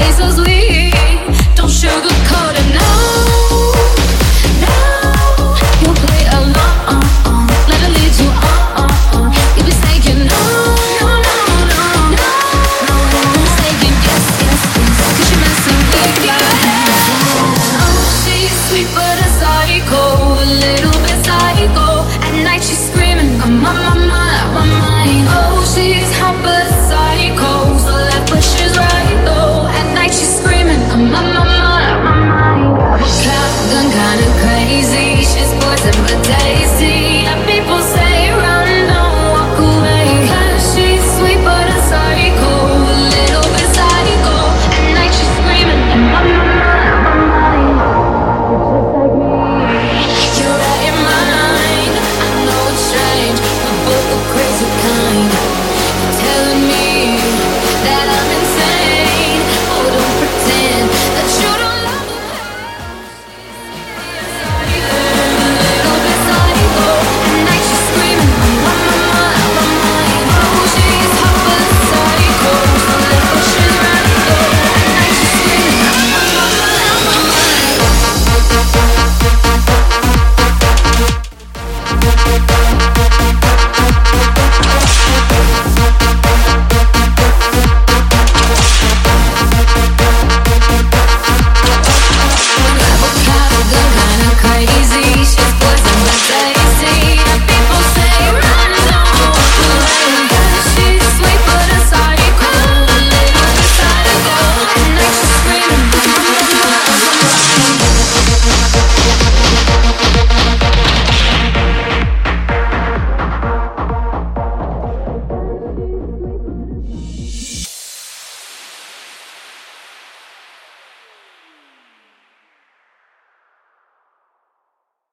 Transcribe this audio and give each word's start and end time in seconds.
Jesus, 0.00 0.40
we 0.46 0.59